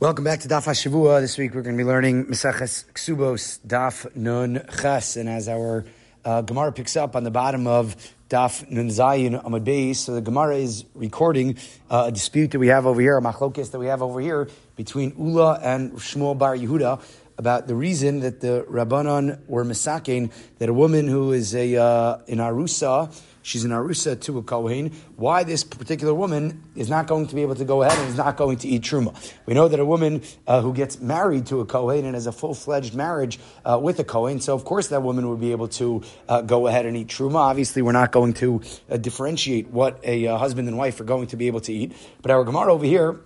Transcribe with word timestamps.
Welcome 0.00 0.22
back 0.22 0.38
to 0.42 0.48
Daf 0.48 0.66
HaShavua. 0.66 1.20
This 1.20 1.36
week 1.38 1.54
we're 1.54 1.62
going 1.62 1.76
to 1.76 1.82
be 1.82 1.84
learning 1.84 2.26
Meseches 2.26 2.84
Ksubos 2.92 3.58
Daf 3.66 4.14
Nun 4.14 4.64
Ches. 4.80 5.16
And 5.16 5.28
as 5.28 5.48
our 5.48 5.86
uh, 6.24 6.42
Gemara 6.42 6.70
picks 6.70 6.96
up 6.96 7.16
on 7.16 7.24
the 7.24 7.32
bottom 7.32 7.66
of 7.66 7.96
Daf 8.30 8.70
Nun 8.70 8.90
Zayin 8.90 9.42
Amad 9.42 9.64
Beis, 9.64 9.96
so 9.96 10.14
the 10.14 10.20
Gemara 10.20 10.58
is 10.58 10.84
recording 10.94 11.56
uh, 11.90 12.04
a 12.06 12.12
dispute 12.12 12.52
that 12.52 12.60
we 12.60 12.68
have 12.68 12.86
over 12.86 13.00
here, 13.00 13.18
a 13.18 13.20
machlokes 13.20 13.72
that 13.72 13.80
we 13.80 13.86
have 13.86 14.00
over 14.00 14.20
here 14.20 14.48
between 14.76 15.14
Ula 15.18 15.58
and 15.60 15.90
Shmuel 15.94 16.38
Bar 16.38 16.56
Yehuda 16.56 17.02
about 17.36 17.66
the 17.66 17.74
reason 17.74 18.20
that 18.20 18.40
the 18.40 18.64
Rabbanon 18.70 19.48
were 19.48 19.64
misakein 19.64 20.30
that 20.58 20.68
a 20.68 20.72
woman 20.72 21.08
who 21.08 21.32
is 21.32 21.56
a 21.56 21.74
uh, 21.74 22.18
in 22.28 22.38
Arusa 22.38 23.12
she's 23.48 23.64
an 23.64 23.70
arusa 23.70 24.20
to 24.20 24.38
a 24.38 24.42
kohen. 24.42 24.92
Why 25.16 25.42
this 25.42 25.64
particular 25.64 26.12
woman 26.12 26.62
is 26.76 26.90
not 26.90 27.06
going 27.06 27.26
to 27.28 27.34
be 27.34 27.42
able 27.42 27.54
to 27.54 27.64
go 27.64 27.82
ahead 27.82 27.98
and 27.98 28.08
is 28.08 28.16
not 28.16 28.36
going 28.36 28.58
to 28.58 28.68
eat 28.68 28.82
truma? 28.82 29.14
We 29.46 29.54
know 29.54 29.68
that 29.68 29.80
a 29.80 29.86
woman 29.86 30.22
uh, 30.46 30.60
who 30.60 30.74
gets 30.74 31.00
married 31.00 31.46
to 31.46 31.60
a 31.60 31.64
kohen 31.64 32.04
and 32.04 32.14
has 32.14 32.26
a 32.26 32.32
full 32.32 32.54
fledged 32.54 32.94
marriage 32.94 33.40
uh, 33.64 33.78
with 33.82 33.98
a 34.00 34.04
kohen, 34.04 34.40
so 34.40 34.54
of 34.54 34.64
course 34.64 34.88
that 34.88 35.02
woman 35.02 35.28
would 35.30 35.40
be 35.40 35.52
able 35.52 35.68
to 35.68 36.02
uh, 36.28 36.42
go 36.42 36.66
ahead 36.66 36.84
and 36.84 36.96
eat 36.96 37.08
truma. 37.08 37.36
Obviously, 37.36 37.80
we're 37.80 37.92
not 37.92 38.12
going 38.12 38.34
to 38.34 38.60
uh, 38.90 38.98
differentiate 38.98 39.68
what 39.68 39.98
a 40.04 40.26
uh, 40.26 40.36
husband 40.36 40.68
and 40.68 40.76
wife 40.76 41.00
are 41.00 41.04
going 41.04 41.28
to 41.28 41.36
be 41.36 41.46
able 41.46 41.60
to 41.60 41.72
eat, 41.72 41.92
but 42.20 42.30
our 42.30 42.44
gemara 42.44 42.72
over 42.72 42.84
here 42.84 43.18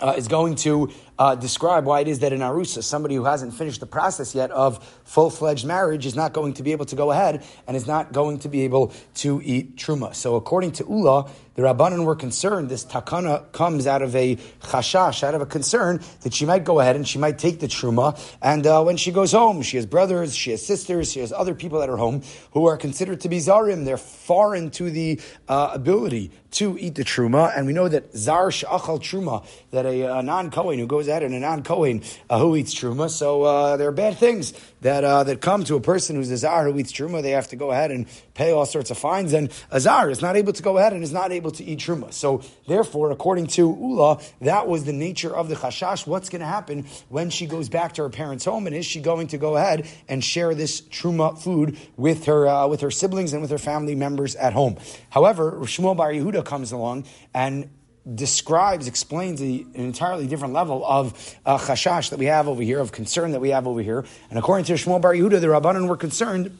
uh, 0.00 0.14
is 0.16 0.28
going 0.28 0.54
to 0.54 0.90
uh, 1.18 1.34
describe 1.34 1.84
why 1.84 2.00
it 2.00 2.08
is 2.08 2.20
that 2.20 2.32
in 2.32 2.40
Arusa, 2.40 2.82
somebody 2.82 3.14
who 3.14 3.24
hasn't 3.24 3.54
finished 3.54 3.80
the 3.80 3.86
process 3.86 4.34
yet 4.34 4.50
of 4.50 4.84
full 5.04 5.30
fledged 5.30 5.66
marriage 5.66 6.06
is 6.06 6.14
not 6.14 6.32
going 6.32 6.54
to 6.54 6.62
be 6.62 6.72
able 6.72 6.84
to 6.86 6.96
go 6.96 7.10
ahead 7.10 7.44
and 7.66 7.76
is 7.76 7.86
not 7.86 8.12
going 8.12 8.38
to 8.40 8.48
be 8.48 8.62
able 8.62 8.92
to 9.14 9.40
eat 9.44 9.76
truma. 9.76 10.14
So, 10.14 10.36
according 10.36 10.72
to 10.72 10.84
Ula, 10.84 11.28
the 11.58 11.64
Rabbanan 11.64 12.04
were 12.04 12.14
concerned 12.14 12.68
this 12.68 12.84
takana 12.84 13.50
comes 13.50 13.88
out 13.88 14.00
of 14.00 14.14
a 14.14 14.36
chashash, 14.62 15.24
out 15.24 15.34
of 15.34 15.40
a 15.40 15.46
concern 15.46 16.00
that 16.20 16.32
she 16.32 16.46
might 16.46 16.62
go 16.62 16.78
ahead 16.78 16.94
and 16.94 17.06
she 17.06 17.18
might 17.18 17.36
take 17.36 17.58
the 17.58 17.66
truma. 17.66 18.16
And 18.40 18.64
uh, 18.64 18.84
when 18.84 18.96
she 18.96 19.10
goes 19.10 19.32
home, 19.32 19.62
she 19.62 19.76
has 19.76 19.84
brothers, 19.84 20.36
she 20.36 20.52
has 20.52 20.64
sisters, 20.64 21.10
she 21.10 21.18
has 21.18 21.32
other 21.32 21.56
people 21.56 21.82
at 21.82 21.88
her 21.88 21.96
home 21.96 22.22
who 22.52 22.66
are 22.66 22.76
considered 22.76 23.22
to 23.22 23.28
be 23.28 23.38
zarim. 23.38 23.84
They're 23.84 23.96
foreign 23.96 24.70
to 24.70 24.88
the 24.88 25.20
uh, 25.48 25.70
ability 25.72 26.30
to 26.52 26.78
eat 26.78 26.94
the 26.94 27.02
truma. 27.02 27.52
And 27.56 27.66
we 27.66 27.72
know 27.72 27.88
that 27.88 28.16
zar 28.16 28.50
shachal 28.50 29.00
truma, 29.00 29.44
that 29.72 29.84
a, 29.84 30.18
a 30.18 30.22
non 30.22 30.52
Kohen 30.52 30.78
who 30.78 30.86
goes 30.86 31.07
ahead 31.08 31.22
and 31.22 31.34
a 31.34 31.40
non 31.40 31.62
Kohen 31.62 32.02
uh, 32.28 32.38
who 32.38 32.56
eats 32.56 32.74
truma. 32.74 33.10
So 33.10 33.42
uh, 33.42 33.76
there 33.76 33.88
are 33.88 33.92
bad 33.92 34.16
things 34.18 34.52
that 34.80 35.04
uh, 35.04 35.24
that 35.24 35.40
come 35.40 35.64
to 35.64 35.76
a 35.76 35.80
person 35.80 36.16
who's 36.16 36.30
a 36.30 36.36
zar 36.36 36.70
who 36.70 36.78
eats 36.78 36.92
truma. 36.92 37.22
They 37.22 37.30
have 37.30 37.48
to 37.48 37.56
go 37.56 37.70
ahead 37.70 37.90
and 37.90 38.06
pay 38.34 38.52
all 38.52 38.66
sorts 38.66 38.90
of 38.90 38.98
fines. 38.98 39.32
And 39.32 39.52
a 39.70 39.80
zar 39.80 40.10
is 40.10 40.22
not 40.22 40.36
able 40.36 40.52
to 40.52 40.62
go 40.62 40.78
ahead 40.78 40.92
and 40.92 41.02
is 41.02 41.12
not 41.12 41.32
able 41.32 41.50
to 41.52 41.64
eat 41.64 41.80
truma. 41.80 42.12
So 42.12 42.42
therefore, 42.66 43.10
according 43.10 43.48
to 43.48 43.68
Ula, 43.68 44.20
that 44.42 44.68
was 44.68 44.84
the 44.84 44.92
nature 44.92 45.34
of 45.34 45.48
the 45.48 45.56
chashash. 45.56 46.06
What's 46.06 46.28
going 46.28 46.40
to 46.40 46.46
happen 46.46 46.86
when 47.08 47.30
she 47.30 47.46
goes 47.46 47.68
back 47.68 47.94
to 47.94 48.02
her 48.02 48.10
parents' 48.10 48.44
home, 48.44 48.66
and 48.66 48.76
is 48.76 48.86
she 48.86 49.00
going 49.00 49.28
to 49.28 49.38
go 49.38 49.56
ahead 49.56 49.88
and 50.08 50.22
share 50.22 50.54
this 50.54 50.80
truma 50.80 51.38
food 51.38 51.78
with 51.96 52.26
her 52.26 52.46
uh, 52.46 52.66
with 52.66 52.80
her 52.80 52.90
siblings 52.90 53.32
and 53.32 53.42
with 53.42 53.50
her 53.50 53.58
family 53.58 53.94
members 53.94 54.36
at 54.36 54.52
home? 54.52 54.76
However, 55.10 55.52
Shmuel 55.62 55.96
Bar 55.96 56.12
Yehuda 56.12 56.44
comes 56.44 56.72
along 56.72 57.04
and 57.34 57.70
describes, 58.14 58.86
explains 58.86 59.40
an 59.40 59.70
entirely 59.74 60.26
different 60.26 60.54
level 60.54 60.84
of 60.84 61.36
uh, 61.44 61.58
chashash 61.58 62.10
that 62.10 62.18
we 62.18 62.26
have 62.26 62.48
over 62.48 62.62
here, 62.62 62.80
of 62.80 62.92
concern 62.92 63.32
that 63.32 63.40
we 63.40 63.50
have 63.50 63.66
over 63.66 63.82
here. 63.82 64.04
And 64.30 64.38
according 64.38 64.64
to 64.66 64.74
Shmuel 64.74 65.00
Bar 65.00 65.14
Yehuda, 65.14 65.40
the 65.40 65.46
Rabbanan 65.48 65.88
were 65.88 65.96
concerned 65.96 66.56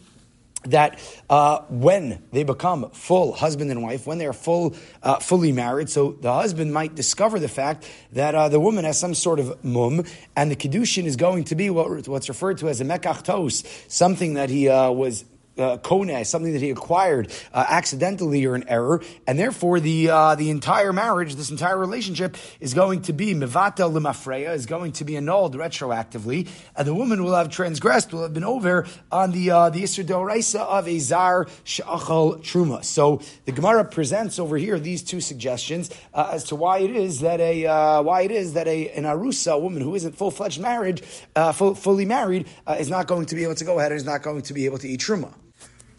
that 0.65 0.99
uh, 1.31 1.61
when 1.69 2.23
they 2.33 2.43
become 2.43 2.91
full 2.91 3.33
husband 3.33 3.71
and 3.71 3.83
wife, 3.83 4.07
when 4.07 4.19
they 4.19 4.27
are 4.27 4.33
full, 4.33 4.75
uh, 5.03 5.19
fully 5.19 5.53
married, 5.53 5.89
so 5.89 6.13
the 6.13 6.33
husband 6.33 6.73
might 6.73 6.95
discover 6.95 7.39
the 7.39 7.49
fact 7.49 7.89
that 8.13 8.35
uh, 8.35 8.49
the 8.49 8.59
woman 8.59 8.85
has 8.85 8.99
some 8.99 9.15
sort 9.15 9.39
of 9.39 9.65
mum, 9.65 10.05
and 10.35 10.51
the 10.51 10.57
kedushin 10.57 11.05
is 11.05 11.17
going 11.17 11.45
to 11.45 11.55
be 11.55 11.71
what, 11.71 12.09
what's 12.09 12.29
referred 12.29 12.59
to 12.59 12.69
as 12.69 12.81
a 12.81 12.85
mekach 12.85 13.23
tos, 13.23 13.63
something 13.87 14.35
that 14.35 14.51
he 14.51 14.69
uh, 14.69 14.91
was 14.91 15.25
uh, 15.59 16.25
something 16.25 16.53
that 16.53 16.63
he 16.63 16.71
acquired 16.71 17.33
uh, 17.53 17.65
accidentally 17.69 18.45
or 18.47 18.55
an 18.55 18.65
error, 18.69 19.03
and 19.27 19.39
therefore 19.39 19.81
the 19.81 20.11
uh, 20.11 20.35
the 20.35 20.51
entire 20.51 20.93
marriage, 20.93 21.35
this 21.35 21.51
entire 21.51 21.77
relationship, 21.77 22.37
is 22.61 22.75
going 22.75 23.03
to 23.03 23.13
be 23.13 23.35
mivata 23.35 23.91
limafreya, 23.91 24.55
is 24.55 24.67
going 24.67 24.93
to 24.93 25.05
be 25.05 25.17
annulled 25.17 25.57
retroactively, 25.57 26.49
and 26.77 26.87
the 26.87 26.95
woman 26.95 27.25
will 27.25 27.35
have 27.35 27.49
transgressed, 27.49 28.13
will 28.13 28.23
have 28.23 28.35
been 28.35 28.45
over 28.45 28.87
on 29.11 29.33
the 29.33 29.51
uh, 29.51 29.71
the 29.71 29.83
isser 29.83 30.05
doraisa 30.05 30.61
of 30.61 30.87
a 30.87 30.99
zar 30.99 31.47
shachal 31.65 32.39
truma. 32.43 32.85
So 32.85 33.21
the 33.45 33.53
Gemara 33.53 33.85
presents 33.85 34.39
over 34.39 34.57
here 34.57 34.79
these 34.79 35.03
two 35.03 35.21
suggestions 35.21 35.91
uh, 36.15 36.31
as 36.33 36.45
to 36.45 36.57
why 36.57 36.79
it 36.79 36.91
is 36.91 37.21
that 37.21 37.41
a 37.41 37.67
uh, 37.67 38.03
why 38.03 38.23
it 38.23 38.31
is 38.31 38.53
that 38.55 38.69
a 38.69 38.91
an 38.91 39.05
arusa 39.05 39.49
a 39.53 39.59
woman 39.59 39.83
who 39.83 39.95
isn't 39.95 40.13
full 40.13 40.31
fledged 40.31 40.61
marriage, 40.61 41.03
uh, 41.37 41.53
full, 41.53 41.75
fully 41.75 42.05
married, 42.05 42.47
uh, 42.67 42.77
is 42.79 42.91
not 42.91 43.07
going 43.07 43.27
to 43.27 43.35
be 43.35 43.45
able 43.45 43.55
to 43.55 43.65
go 43.65 43.79
ahead 43.79 43.93
and 43.93 43.99
is 43.99 44.07
not 44.07 44.23
going 44.23 44.43
to 44.43 44.55
be 44.55 44.65
able 44.67 44.79
to 44.79 44.89
eat 44.89 45.01
truma. 45.01 45.33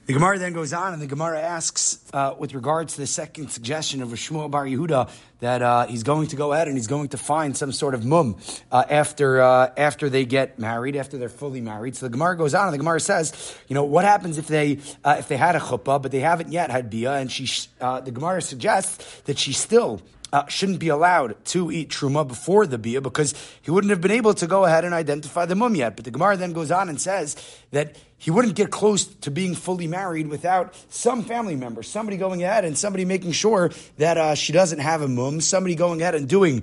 The 0.10 0.14
Gemara 0.14 0.40
then 0.40 0.54
goes 0.54 0.74
on, 0.74 0.94
and 0.94 1.00
the 1.00 1.06
Gemara 1.06 1.40
asks, 1.40 2.00
uh, 2.14 2.34
with 2.36 2.56
regards 2.56 2.96
to 2.96 3.02
the 3.02 3.06
second 3.06 3.50
suggestion 3.50 4.02
of 4.02 4.10
Shmuel 4.10 4.50
Bar 4.50 4.66
Yehuda, 4.66 5.08
that 5.42 5.62
uh, 5.62 5.86
he's 5.86 6.02
going 6.02 6.26
to 6.30 6.36
go 6.36 6.52
ahead 6.52 6.68
and 6.68 6.76
he's 6.76 6.88
going 6.88 7.10
to 7.10 7.18
find 7.18 7.56
some 7.56 7.72
sort 7.72 7.94
of 7.94 8.04
mum 8.04 8.38
uh, 8.72 8.84
after 8.90 9.40
uh, 9.40 9.70
after 9.78 10.10
they 10.10 10.26
get 10.26 10.58
married, 10.58 10.96
after 10.96 11.20
they're 11.20 11.30
fully 11.30 11.62
married. 11.62 11.96
So 11.96 12.08
the 12.08 12.10
Gemara 12.10 12.36
goes 12.38 12.56
on, 12.56 12.66
and 12.66 12.74
the 12.74 12.80
Gemara 12.80 13.00
says, 13.00 13.56
you 13.68 13.76
know, 13.76 13.84
what 13.84 14.04
happens 14.04 14.40
if 14.40 14.48
they 14.48 14.80
uh, 15.04 15.18
if 15.20 15.28
they 15.28 15.38
had 15.38 15.56
a 15.56 15.60
chuppah 15.60 16.02
but 16.02 16.12
they 16.12 16.22
haven't 16.22 16.52
yet 16.52 16.72
had 16.72 16.90
bia, 16.90 17.14
and 17.14 17.32
she 17.32 17.48
uh, 17.80 18.02
the 18.02 18.10
Gemara 18.10 18.42
suggests 18.42 19.22
that 19.26 19.38
she 19.38 19.54
still 19.54 20.02
uh, 20.34 20.48
shouldn't 20.48 20.80
be 20.80 20.90
allowed 20.90 21.44
to 21.46 21.72
eat 21.72 21.90
truma 21.90 22.28
before 22.28 22.66
the 22.66 22.80
bia 22.80 23.00
because 23.00 23.36
he 23.62 23.70
wouldn't 23.70 23.92
have 23.92 24.02
been 24.02 24.12
able 24.12 24.34
to 24.34 24.48
go 24.48 24.66
ahead 24.66 24.86
and 24.86 24.94
identify 24.96 25.46
the 25.46 25.56
mum 25.56 25.76
yet. 25.76 25.96
But 25.96 26.06
the 26.06 26.12
Gemara 26.12 26.36
then 26.36 26.54
goes 26.54 26.72
on 26.72 26.90
and 26.90 27.00
says 27.00 27.36
that 27.72 27.96
he 28.20 28.32
wouldn't 28.32 28.56
get 28.56 28.70
close 28.70 29.06
to 29.06 29.32
being 29.32 29.56
fully 29.56 29.88
married 29.88 30.28
without 30.28 30.76
some 30.90 31.24
family 31.24 31.56
member, 31.56 31.82
somebody 31.82 32.18
going 32.18 32.44
ahead 32.44 32.66
and 32.66 32.78
somebody 32.78 33.06
making 33.06 33.32
sure 33.32 33.72
that 33.98 34.18
uh, 34.18 34.36
she 34.36 34.54
doesn't 34.54 34.80
have 34.80 35.02
a 35.02 35.08
mum, 35.08 35.42
somebody 35.42 35.74
going 35.74 36.02
ahead 36.02 36.16
and 36.16 36.28
doing 36.28 36.62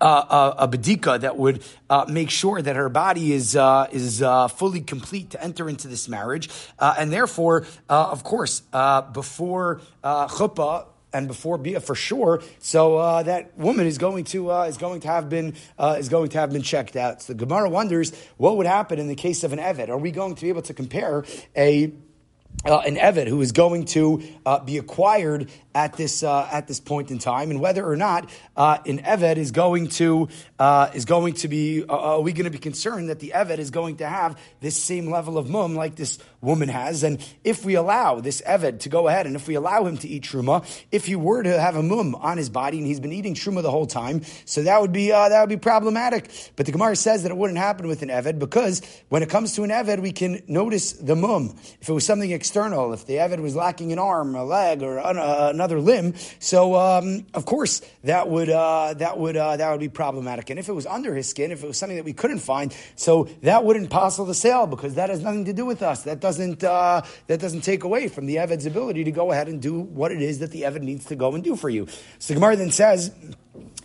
uh, 0.00 0.54
a, 0.58 0.64
a 0.64 0.68
bedika 0.68 1.20
that 1.20 1.36
would 1.36 1.62
uh, 1.88 2.04
make 2.08 2.30
sure 2.30 2.60
that 2.60 2.76
her 2.76 2.88
body 2.88 3.32
is 3.32 3.56
uh, 3.56 3.86
is 3.92 4.22
uh, 4.22 4.48
fully 4.48 4.80
complete 4.80 5.30
to 5.30 5.42
enter 5.42 5.68
into 5.68 5.88
this 5.88 6.08
marriage, 6.08 6.50
uh, 6.78 6.94
and 6.98 7.12
therefore, 7.12 7.64
uh, 7.88 8.08
of 8.10 8.24
course, 8.24 8.60
before 9.12 9.80
chuppah 10.04 10.86
and 11.16 11.26
before 11.28 11.56
Bia 11.58 11.80
for 11.80 11.94
sure. 11.94 12.42
So 12.58 12.98
uh, 12.98 13.22
that 13.22 13.56
woman 13.56 13.86
is 13.86 13.98
going 13.98 14.24
to 14.24 14.52
uh, 14.52 14.64
is 14.64 14.76
going 14.76 15.00
to 15.00 15.08
have 15.08 15.28
been 15.28 15.54
uh, 15.78 15.96
is 15.98 16.08
going 16.08 16.28
to 16.30 16.38
have 16.38 16.52
been 16.52 16.62
checked 16.62 16.96
out. 16.96 17.22
So 17.22 17.32
the 17.32 17.44
Gemara 17.44 17.70
wonders 17.70 18.12
what 18.36 18.56
would 18.58 18.66
happen 18.66 18.98
in 18.98 19.08
the 19.08 19.14
case 19.14 19.42
of 19.42 19.52
an 19.52 19.58
Eved. 19.58 19.88
Are 19.88 19.98
we 19.98 20.10
going 20.10 20.34
to 20.34 20.42
be 20.42 20.48
able 20.50 20.62
to 20.62 20.74
compare 20.74 21.24
a 21.56 21.92
uh, 22.64 22.78
an 22.78 22.96
Eved 22.96 23.28
who 23.28 23.40
is 23.40 23.52
going 23.52 23.84
to 23.86 24.22
uh, 24.44 24.60
be 24.60 24.78
acquired 24.78 25.48
at 25.74 25.92
this 25.92 26.22
uh, 26.22 26.48
at 26.50 26.66
this 26.66 26.80
point 26.80 27.10
in 27.10 27.18
time, 27.18 27.50
and 27.50 27.60
whether 27.60 27.86
or 27.86 27.96
not 27.96 28.30
uh, 28.56 28.78
an 28.86 28.98
Eved 29.00 29.36
is 29.36 29.50
going 29.50 29.88
to 29.88 30.28
uh, 30.58 30.90
is 30.94 31.04
going 31.04 31.34
to 31.34 31.48
be 31.48 31.84
uh, 31.84 32.16
are 32.16 32.20
we 32.22 32.32
going 32.32 32.44
to 32.44 32.50
be 32.50 32.58
concerned 32.58 33.10
that 33.10 33.20
the 33.20 33.32
Eved 33.34 33.58
is 33.58 33.70
going 33.70 33.98
to 33.98 34.08
have 34.08 34.38
this 34.60 34.82
same 34.82 35.10
level 35.10 35.36
of 35.36 35.50
mum 35.50 35.74
like 35.76 35.96
this 35.96 36.18
woman 36.40 36.68
has, 36.68 37.02
and 37.02 37.22
if 37.44 37.64
we 37.64 37.74
allow 37.74 38.20
this 38.20 38.40
Eved 38.42 38.80
to 38.80 38.88
go 38.88 39.06
ahead 39.06 39.26
and 39.26 39.36
if 39.36 39.46
we 39.46 39.54
allow 39.54 39.84
him 39.84 39.98
to 39.98 40.08
eat 40.08 40.24
truma, 40.24 40.64
if 40.90 41.04
he 41.04 41.14
were 41.14 41.42
to 41.42 41.60
have 41.60 41.76
a 41.76 41.82
mum 41.82 42.14
on 42.14 42.38
his 42.38 42.48
body 42.48 42.78
and 42.78 42.86
he's 42.86 43.00
been 43.00 43.12
eating 43.12 43.34
truma 43.34 43.62
the 43.62 43.70
whole 43.70 43.86
time, 43.86 44.22
so 44.46 44.62
that 44.62 44.80
would 44.80 44.92
be 44.92 45.10
that 45.10 45.40
would 45.40 45.50
be 45.50 45.58
problematic. 45.58 46.30
But 46.56 46.64
the 46.66 46.72
Gemara 46.72 46.96
says 46.96 47.22
that 47.22 47.30
it 47.30 47.36
wouldn't 47.36 47.58
happen 47.58 47.86
with 47.86 48.00
an 48.00 48.08
Eved 48.08 48.38
because 48.38 48.80
when 49.10 49.22
it 49.22 49.28
comes 49.28 49.54
to 49.56 49.62
an 49.62 49.70
Eved, 49.70 50.00
we 50.00 50.12
can 50.12 50.42
notice 50.48 50.92
the 50.92 51.14
mum. 51.14 51.54
If 51.82 51.88
it 51.90 51.92
was 51.92 52.06
something 52.06 52.30
external, 52.46 52.92
if 52.92 53.04
the 53.06 53.14
Eved 53.14 53.40
was 53.40 53.56
lacking 53.56 53.92
an 53.92 53.98
arm, 53.98 54.36
a 54.36 54.44
leg, 54.44 54.82
or 54.82 54.98
another 54.98 55.66
another 55.66 55.80
limb. 55.80 56.14
So 56.38 56.76
um, 56.76 57.26
of 57.34 57.44
course 57.44 57.82
that 58.04 58.28
would 58.28 58.48
uh, 58.48 58.94
that 58.94 59.18
would 59.18 59.36
uh, 59.36 59.56
that 59.56 59.70
would 59.70 59.80
be 59.80 59.88
problematic. 59.88 60.50
And 60.50 60.58
if 60.60 60.68
it 60.68 60.72
was 60.72 60.86
under 60.86 61.14
his 61.14 61.28
skin, 61.28 61.50
if 61.50 61.64
it 61.64 61.66
was 61.66 61.76
something 61.76 61.96
that 61.96 62.04
we 62.04 62.12
couldn't 62.12 62.38
find, 62.38 62.74
so 62.94 63.24
that 63.42 63.64
wouldn't 63.64 63.90
possible 63.90 64.26
the 64.26 64.34
sale 64.34 64.66
because 64.66 64.94
that 64.94 65.10
has 65.10 65.22
nothing 65.22 65.46
to 65.46 65.52
do 65.52 65.66
with 65.66 65.82
us. 65.82 66.04
That 66.04 66.20
doesn't 66.20 66.62
uh, 66.62 67.02
that 67.26 67.40
doesn't 67.40 67.62
take 67.62 67.82
away 67.82 68.06
from 68.06 68.26
the 68.26 68.36
Eved's 68.36 68.66
ability 68.66 69.04
to 69.04 69.10
go 69.10 69.32
ahead 69.32 69.48
and 69.48 69.60
do 69.60 69.80
what 69.80 70.12
it 70.12 70.22
is 70.22 70.38
that 70.38 70.52
the 70.52 70.62
Eved 70.62 70.82
needs 70.82 71.06
to 71.06 71.16
go 71.16 71.34
and 71.34 71.42
do 71.42 71.56
for 71.56 71.68
you. 71.68 71.88
So 72.20 72.34
Gemara 72.34 72.54
then 72.54 72.70
says 72.70 73.10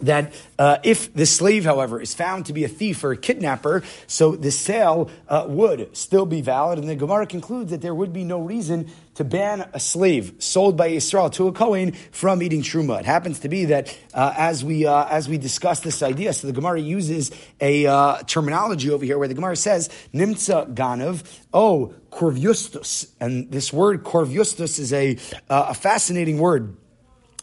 that 0.01 0.33
uh, 0.57 0.77
if 0.83 1.13
the 1.13 1.25
slave, 1.25 1.65
however, 1.65 2.01
is 2.01 2.13
found 2.13 2.45
to 2.47 2.53
be 2.53 2.63
a 2.63 2.67
thief 2.67 3.03
or 3.03 3.11
a 3.11 3.17
kidnapper, 3.17 3.83
so 4.07 4.35
the 4.35 4.51
sale 4.51 5.09
uh, 5.27 5.45
would 5.47 5.95
still 5.95 6.25
be 6.25 6.41
valid. 6.41 6.79
And 6.79 6.89
the 6.89 6.95
Gemara 6.95 7.25
concludes 7.25 7.71
that 7.71 7.81
there 7.81 7.95
would 7.95 8.13
be 8.13 8.23
no 8.23 8.39
reason 8.39 8.89
to 9.15 9.23
ban 9.23 9.69
a 9.73 9.79
slave 9.79 10.33
sold 10.39 10.77
by 10.77 10.87
Israel 10.87 11.29
to 11.31 11.47
a 11.47 11.51
Kohen 11.51 11.91
from 12.11 12.41
eating 12.41 12.61
truma. 12.61 12.99
It 12.99 13.05
happens 13.05 13.39
to 13.39 13.49
be 13.49 13.65
that 13.65 13.95
uh, 14.13 14.33
as 14.37 14.63
we 14.63 14.85
uh, 14.85 15.05
as 15.05 15.27
we 15.27 15.37
discuss 15.37 15.81
this 15.81 16.01
idea, 16.01 16.33
so 16.33 16.47
the 16.47 16.53
Gemara 16.53 16.79
uses 16.79 17.31
a 17.59 17.85
uh, 17.85 18.23
terminology 18.23 18.89
over 18.89 19.03
here 19.03 19.17
where 19.17 19.27
the 19.27 19.33
Gemara 19.33 19.55
says 19.55 19.89
nimtza 20.13 20.73
ganav, 20.73 21.23
oh 21.53 21.93
kuvyustus, 22.11 23.11
and 23.19 23.51
this 23.51 23.71
word 23.73 24.03
kuvyustus 24.03 24.79
is 24.79 24.93
a 24.93 25.17
uh, 25.49 25.67
a 25.69 25.73
fascinating 25.73 26.39
word 26.39 26.75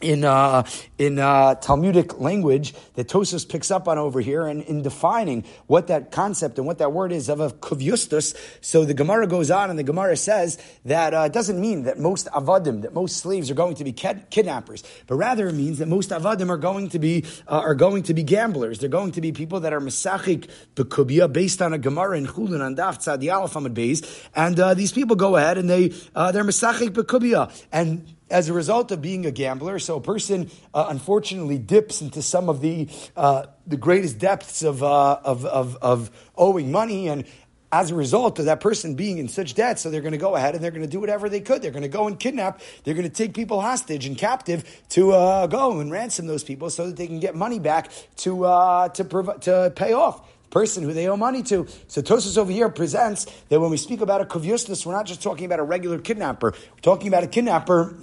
in 0.01 0.23
uh, 0.23 0.63
in 0.97 1.19
uh, 1.19 1.55
Talmudic 1.55 2.19
language 2.19 2.73
that 2.93 3.07
Tosos 3.07 3.47
picks 3.47 3.71
up 3.71 3.87
on 3.87 3.97
over 3.97 4.21
here, 4.21 4.47
and 4.47 4.61
in 4.63 4.81
defining 4.81 5.43
what 5.67 5.87
that 5.87 6.11
concept 6.11 6.57
and 6.57 6.65
what 6.65 6.77
that 6.77 6.93
word 6.93 7.11
is 7.11 7.29
of 7.29 7.39
a 7.39 7.49
kuvyustus. 7.49 8.35
So 8.61 8.85
the 8.85 8.93
Gemara 8.93 9.27
goes 9.27 9.51
on, 9.51 9.69
and 9.69 9.77
the 9.77 9.83
Gemara 9.83 10.15
says 10.15 10.57
that 10.85 11.13
uh, 11.13 11.21
it 11.21 11.33
doesn't 11.33 11.59
mean 11.59 11.83
that 11.83 11.99
most 11.99 12.27
avadim, 12.27 12.83
that 12.83 12.93
most 12.93 13.17
slaves 13.17 13.51
are 13.51 13.55
going 13.55 13.75
to 13.75 13.83
be 13.83 13.91
kid- 13.91 14.29
kidnappers, 14.29 14.83
but 15.07 15.15
rather 15.15 15.47
it 15.47 15.53
means 15.53 15.79
that 15.79 15.87
most 15.87 16.11
avadim 16.11 16.49
are 16.49 16.57
going 16.57 16.89
to 16.89 16.99
be 16.99 17.25
uh, 17.47 17.59
are 17.59 17.75
going 17.75 18.03
to 18.03 18.13
be 18.13 18.23
gamblers. 18.23 18.79
They're 18.79 18.89
going 18.89 19.11
to 19.13 19.21
be 19.21 19.31
people 19.31 19.59
that 19.61 19.73
are 19.73 19.81
mesachik 19.81 20.49
bekubia 20.75 21.31
based 21.31 21.61
on 21.61 21.73
a 21.73 21.77
Gemara 21.77 22.17
in 22.17 22.27
Chulin 22.27 22.65
and 22.65 22.77
Daf 22.77 22.97
Tzadi 22.99 23.33
Aleph 23.33 23.55
Amid 23.55 23.73
Beis, 23.73 24.27
and 24.35 24.59
uh, 24.59 24.73
these 24.73 24.93
people 24.93 25.15
go 25.15 25.35
ahead 25.35 25.57
and 25.57 25.69
they 25.69 25.93
uh, 26.15 26.31
they're 26.31 26.43
mesachik 26.45 26.89
bekubia 26.89 27.51
and 27.71 28.15
as 28.29 28.49
a 28.49 28.53
result 28.53 28.91
of 28.91 29.01
being 29.01 29.25
a 29.25 29.31
gambler. 29.31 29.79
So 29.79 29.97
a 29.97 30.01
person, 30.01 30.49
uh, 30.73 30.87
unfortunately, 30.89 31.57
dips 31.57 32.01
into 32.01 32.21
some 32.21 32.49
of 32.49 32.61
the 32.61 32.87
uh, 33.15 33.45
the 33.67 33.77
greatest 33.77 34.17
depths 34.17 34.63
of, 34.63 34.81
uh, 34.81 35.19
of, 35.23 35.45
of, 35.45 35.77
of 35.81 36.11
owing 36.35 36.71
money, 36.71 37.07
and 37.07 37.25
as 37.71 37.91
a 37.91 37.95
result 37.95 38.39
of 38.39 38.45
that 38.45 38.61
person 38.61 38.95
being 38.95 39.19
in 39.19 39.27
such 39.27 39.53
debt, 39.53 39.77
so 39.77 39.91
they're 39.91 40.01
going 40.01 40.13
to 40.13 40.17
go 40.17 40.35
ahead 40.35 40.55
and 40.55 40.63
they're 40.63 40.71
going 40.71 40.81
to 40.81 40.89
do 40.89 40.99
whatever 40.99 41.29
they 41.29 41.39
could. 41.39 41.61
They're 41.61 41.71
going 41.71 41.83
to 41.83 41.87
go 41.89 42.07
and 42.07 42.19
kidnap. 42.19 42.61
They're 42.83 42.95
going 42.95 43.07
to 43.07 43.13
take 43.13 43.33
people 43.33 43.61
hostage 43.61 44.05
and 44.05 44.17
captive 44.17 44.63
to 44.89 45.11
uh, 45.11 45.47
go 45.47 45.79
and 45.79 45.91
ransom 45.91 46.25
those 46.25 46.43
people 46.43 46.69
so 46.69 46.87
that 46.87 46.97
they 46.97 47.05
can 47.07 47.19
get 47.19 47.35
money 47.35 47.59
back 47.59 47.91
to 48.17 48.45
uh, 48.45 48.89
to 48.89 49.03
prov- 49.03 49.39
to 49.41 49.71
pay 49.75 49.93
off 49.93 50.27
the 50.43 50.49
person 50.49 50.83
who 50.83 50.93
they 50.93 51.07
owe 51.07 51.17
money 51.17 51.43
to. 51.43 51.67
So 51.87 52.01
Tosus 52.01 52.37
over 52.37 52.51
here 52.51 52.69
presents 52.69 53.27
that 53.49 53.59
when 53.59 53.69
we 53.69 53.77
speak 53.77 54.01
about 54.01 54.21
a 54.21 54.25
kuvyustus, 54.25 54.85
we're 54.85 54.93
not 54.93 55.05
just 55.05 55.21
talking 55.21 55.45
about 55.45 55.59
a 55.59 55.63
regular 55.63 55.99
kidnapper. 55.99 56.53
We're 56.53 56.81
talking 56.81 57.07
about 57.07 57.23
a 57.23 57.27
kidnapper 57.27 57.95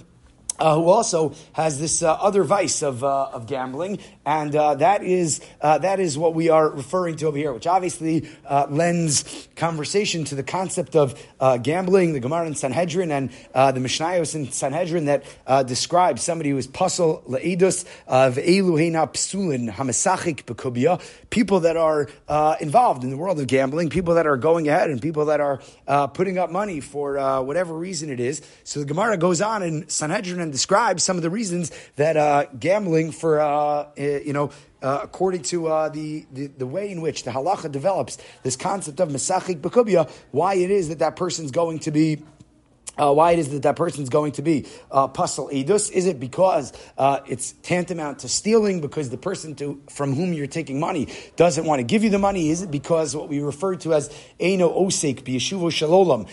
uh, 0.59 0.75
who 0.75 0.89
also 0.89 1.33
has 1.53 1.79
this 1.79 2.01
uh, 2.01 2.13
other 2.13 2.43
vice 2.43 2.81
of, 2.81 3.03
uh, 3.03 3.29
of 3.33 3.47
gambling, 3.47 3.99
and 4.25 4.55
uh, 4.55 4.75
that 4.75 5.03
is 5.03 5.41
uh, 5.61 5.77
that 5.77 5.99
is 5.99 6.17
what 6.17 6.33
we 6.33 6.49
are 6.49 6.69
referring 6.69 7.15
to 7.17 7.27
over 7.27 7.37
here, 7.37 7.53
which 7.53 7.67
obviously 7.67 8.29
uh, 8.45 8.65
lends 8.69 9.47
conversation 9.55 10.23
to 10.23 10.35
the 10.35 10.43
concept 10.43 10.95
of 10.95 11.19
gambling. 11.63 12.13
The 12.13 12.19
Gemara 12.19 12.47
in 12.47 12.55
Sanhedrin 12.55 13.11
and 13.11 13.29
the 13.53 13.79
Mishnayos 13.79 14.35
in 14.35 14.51
Sanhedrin 14.51 15.05
that 15.05 15.23
describe 15.67 16.19
somebody 16.19 16.49
who 16.49 16.57
is 16.57 16.67
puzzle 16.67 17.23
leidus 17.27 17.85
of 18.07 18.35
eluhena 18.35 19.11
psulin 19.13 19.71
hamasachik 19.71 20.43
bekubia, 20.43 21.01
people 21.29 21.61
that 21.61 21.77
are 21.77 22.09
involved 22.59 23.03
in 23.03 23.09
the 23.09 23.17
world 23.17 23.39
of 23.39 23.47
gambling, 23.47 23.89
people 23.89 24.15
that 24.15 24.27
are 24.27 24.37
going 24.37 24.67
ahead, 24.67 24.89
and 24.89 25.01
people 25.01 25.25
that 25.25 25.39
are 25.39 25.59
putting 26.09 26.37
up 26.37 26.51
money 26.51 26.79
for 26.79 27.43
whatever 27.43 27.73
reason 27.73 28.09
it 28.09 28.19
is. 28.19 28.41
So 28.63 28.79
the 28.79 28.85
Gemara 28.85 29.17
goes 29.17 29.41
on 29.41 29.63
in 29.63 29.87
Sanhedrin 29.89 30.46
and 30.47 30.53
describes 30.53 31.03
some 31.03 31.17
of 31.17 31.23
the 31.23 31.29
reasons 31.29 31.71
that 31.97 32.15
uh, 32.15 32.45
gambling 32.57 33.11
for, 33.11 33.39
uh, 33.39 33.87
eh, 33.97 34.21
you 34.25 34.33
know, 34.33 34.49
uh, 34.81 35.01
according 35.03 35.41
to 35.41 35.67
uh, 35.67 35.89
the, 35.89 36.25
the, 36.31 36.47
the 36.47 36.65
way 36.65 36.89
in 36.89 37.01
which 37.01 37.23
the 37.23 37.31
halacha 37.31 37.71
develops 37.71 38.17
this 38.43 38.55
concept 38.55 38.99
of 38.99 39.09
mesachik 39.09 39.59
bekubia, 39.59 40.09
why 40.31 40.55
it 40.55 40.71
is 40.71 40.89
that 40.89 40.99
that 40.99 41.15
person's 41.15 41.51
going 41.51 41.79
to 41.79 41.91
be 41.91 42.23
uh, 42.97 43.13
why 43.13 43.31
it 43.31 43.37
is 43.37 43.49
that 43.49 43.61
that 43.61 43.75
person's 43.75 44.09
going 44.09 44.31
to 44.31 44.41
be 44.41 44.65
uh, 44.89 45.07
pasal 45.07 45.51
edus? 45.51 45.91
Is 45.91 46.07
it 46.07 46.19
because 46.19 46.73
uh, 46.97 47.19
it's 47.27 47.51
tantamount 47.61 48.19
to 48.19 48.29
stealing 48.29 48.81
because 48.81 49.11
the 49.11 49.17
person 49.17 49.53
to, 49.55 49.79
from 49.87 50.15
whom 50.15 50.33
you're 50.33 50.47
taking 50.47 50.79
money 50.79 51.07
doesn't 51.35 51.65
want 51.65 51.77
to 51.77 51.83
give 51.83 52.03
you 52.03 52.09
the 52.09 52.17
money? 52.17 52.49
Is 52.49 52.63
it 52.63 52.71
because 52.71 53.15
what 53.15 53.29
we 53.29 53.39
refer 53.39 53.75
to 53.75 53.93
as 53.93 54.09
eno 54.39 54.69
osek 54.69 55.21
biyeshuvo 55.21 55.69
shalolam 55.69 56.27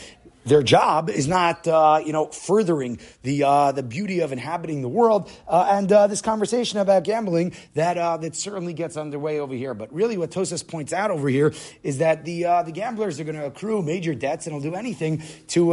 their 0.44 0.62
job 0.62 1.11
is 1.11 1.26
not, 1.26 1.67
uh, 1.67 2.00
you 2.05 2.12
know, 2.12 2.26
furthering 2.26 2.99
the 3.23 3.44
uh, 3.44 3.73
the 3.73 3.82
beauty 3.82 4.20
of 4.20 4.32
inhabiting 4.32 4.82
the 4.82 4.88
world. 4.88 5.31
Uh, 5.49 5.69
and 5.70 5.91
uh, 5.91 6.06
this 6.06 6.23
conversation 6.23 6.79
about 6.79 7.05
gambling 7.05 7.52
that 7.75 7.96
uh, 7.96 8.17
that 8.19 8.37
certainly 8.37 8.73
gets 8.73 8.96
underway 8.96 9.41
over 9.41 9.55
here. 9.55 9.75
But 9.75 9.93
really, 9.93 10.17
what 10.17 10.31
Tosas 10.31 10.67
points 10.67 10.93
out 10.93 11.11
over 11.11 11.29
here 11.29 11.52
is 11.82 11.99
that 11.99 12.25
the 12.25 12.44
uh, 12.44 12.62
the 12.62 12.73
gamblers 12.73 13.20
are 13.20 13.25
going 13.25 13.37
to 13.37 13.46
accrue 13.46 13.82
major 13.82 14.14
debts 14.14 14.46
and 14.46 14.55
will 14.55 14.62
do 14.62 14.75
anything 14.75 15.23
to 15.49 15.73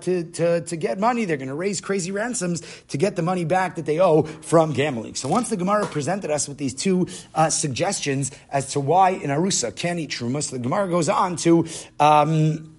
to, 0.00 0.24
to 0.24 0.60
to 0.62 0.76
get 0.76 0.98
money. 0.98 1.24
They're 1.24 1.36
going 1.36 1.48
to 1.48 1.54
raise 1.54 1.80
crazy 1.80 2.10
ransoms 2.10 2.62
to 2.88 2.98
get 2.98 3.16
the 3.16 3.22
money 3.22 3.44
back 3.44 3.76
that 3.76 3.86
they 3.86 4.00
owe 4.00 4.22
from 4.22 4.72
gambling. 4.72 5.14
So 5.14 5.28
once 5.28 5.50
the 5.50 5.56
Gemara 5.56 5.86
presented 5.86 6.30
us 6.30 6.48
with 6.48 6.58
these 6.58 6.74
two 6.74 7.06
suggestions 7.48 8.30
as 8.50 8.72
to 8.72 8.80
why 8.80 9.10
in 9.10 9.30
Arusa 9.30 9.74
can't 9.74 9.98
eat 9.98 10.10
truma, 10.10 10.42
so 10.42 10.56
the 10.56 10.62
Gemara 10.62 10.88
goes 10.88 11.08
on 11.08 11.36
to. 11.36 11.66
Um, 12.00 12.75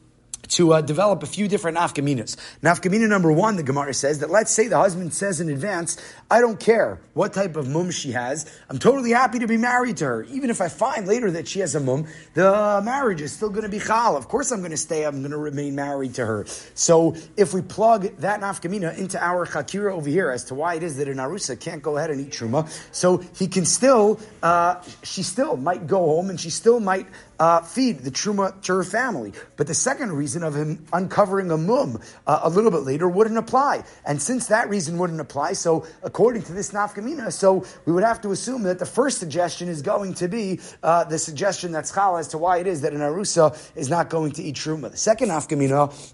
to 0.49 0.73
uh, 0.73 0.81
develop 0.81 1.23
a 1.23 1.25
few 1.25 1.47
different 1.47 1.77
nafkaminas. 1.77 2.35
Nafkamina 2.61 3.07
number 3.07 3.31
one, 3.31 3.55
the 3.55 3.63
Gemara 3.63 3.93
says 3.93 4.19
that 4.19 4.29
let's 4.29 4.51
say 4.51 4.67
the 4.67 4.77
husband 4.77 5.13
says 5.13 5.41
in 5.41 5.49
advance, 5.49 5.97
I 6.29 6.41
don't 6.41 6.59
care 6.59 6.99
what 7.13 7.33
type 7.33 7.55
of 7.55 7.67
mum 7.67 7.91
she 7.91 8.11
has. 8.11 8.51
I'm 8.69 8.79
totally 8.79 9.11
happy 9.11 9.39
to 9.39 9.47
be 9.47 9.57
married 9.57 9.97
to 9.97 10.05
her. 10.05 10.23
Even 10.23 10.49
if 10.49 10.61
I 10.61 10.67
find 10.67 11.07
later 11.07 11.31
that 11.31 11.47
she 11.47 11.59
has 11.59 11.75
a 11.75 11.79
mum, 11.79 12.07
the 12.33 12.81
marriage 12.83 13.21
is 13.21 13.31
still 13.31 13.49
going 13.49 13.63
to 13.63 13.69
be 13.69 13.79
chal. 13.79 14.15
Of 14.15 14.27
course 14.27 14.51
I'm 14.51 14.59
going 14.59 14.71
to 14.71 14.77
stay, 14.77 15.05
I'm 15.05 15.19
going 15.19 15.31
to 15.31 15.37
remain 15.37 15.75
married 15.75 16.15
to 16.15 16.25
her. 16.25 16.45
So 16.73 17.15
if 17.35 17.53
we 17.53 17.61
plug 17.61 18.03
that 18.17 18.41
nafkamina 18.41 18.97
into 18.97 19.23
our 19.23 19.45
chakira 19.45 19.91
over 19.93 20.09
here 20.09 20.29
as 20.31 20.45
to 20.45 20.55
why 20.55 20.75
it 20.75 20.83
is 20.83 20.97
that 20.97 21.07
an 21.07 21.17
arusa 21.17 21.59
can't 21.59 21.81
go 21.81 21.97
ahead 21.97 22.09
and 22.09 22.21
eat 22.21 22.31
truma, 22.31 22.69
so 22.91 23.17
he 23.35 23.47
can 23.47 23.65
still, 23.65 24.19
uh, 24.43 24.81
she 25.03 25.23
still 25.23 25.57
might 25.57 25.87
go 25.87 25.99
home 25.99 26.29
and 26.29 26.39
she 26.39 26.49
still 26.49 26.79
might 26.79 27.07
uh, 27.39 27.61
feed 27.61 27.99
the 27.99 28.11
truma 28.11 28.61
to 28.63 28.75
her 28.75 28.83
family. 28.83 29.33
But 29.55 29.67
the 29.67 29.73
second 29.73 30.11
reason 30.13 30.43
of 30.43 30.55
him 30.55 30.85
uncovering 30.91 31.51
a 31.51 31.57
mum 31.57 32.01
uh, 32.25 32.39
a 32.43 32.49
little 32.49 32.71
bit 32.71 32.81
later 32.81 33.07
wouldn't 33.07 33.37
apply. 33.37 33.83
And 34.05 34.21
since 34.21 34.47
that 34.47 34.69
reason 34.69 34.97
wouldn't 34.97 35.21
apply, 35.21 35.53
so 35.53 35.85
according 36.03 36.43
to 36.43 36.53
this 36.53 36.71
nafkamina, 36.71 37.31
so 37.31 37.65
we 37.85 37.93
would 37.93 38.03
have 38.03 38.21
to 38.21 38.31
assume 38.31 38.63
that 38.63 38.79
the 38.79 38.85
first 38.85 39.19
suggestion 39.19 39.67
is 39.67 39.81
going 39.81 40.15
to 40.15 40.27
be 40.27 40.59
uh, 40.83 41.03
the 41.03 41.19
suggestion 41.19 41.71
that's 41.71 41.93
chal 41.93 42.17
as 42.17 42.29
to 42.29 42.37
why 42.37 42.57
it 42.57 42.67
is 42.67 42.81
that 42.81 42.93
an 42.93 42.99
arusa 42.99 43.57
is 43.75 43.89
not 43.89 44.09
going 44.09 44.31
to 44.33 44.43
eat 44.43 44.55
truma. 44.55 44.91
The 44.91 44.97
second 44.97 45.29
nafkamina 45.29 46.13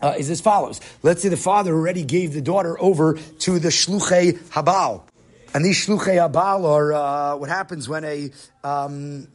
uh, 0.00 0.14
is 0.18 0.30
as 0.30 0.40
follows. 0.40 0.80
Let's 1.02 1.22
say 1.22 1.28
the 1.28 1.36
father 1.36 1.74
already 1.74 2.04
gave 2.04 2.32
the 2.32 2.42
daughter 2.42 2.80
over 2.80 3.14
to 3.14 3.58
the 3.58 3.68
shluchei 3.68 4.32
habal. 4.50 5.02
And 5.54 5.64
these 5.64 5.86
shluchei 5.86 6.16
habal 6.16 6.64
are 6.64 6.92
uh, 6.92 7.36
what 7.36 7.48
happens 7.48 7.88
when 7.88 8.04
a 8.04 8.30
um, 8.62 9.28